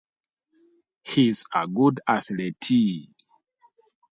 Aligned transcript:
He's 1.03 1.45
a 1.53 1.67
good 1.67 1.99
athlete. 2.07 2.71